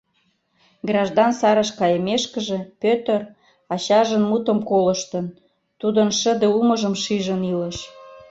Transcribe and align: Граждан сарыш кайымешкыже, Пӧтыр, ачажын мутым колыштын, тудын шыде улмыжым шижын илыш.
Граждан 0.89 1.31
сарыш 1.39 1.69
кайымешкыже, 1.79 2.59
Пӧтыр, 2.81 3.21
ачажын 3.73 4.23
мутым 4.29 4.59
колыштын, 4.69 5.25
тудын 5.79 6.09
шыде 6.19 6.47
улмыжым 6.55 6.93
шижын 7.03 7.41
илыш. 7.51 7.77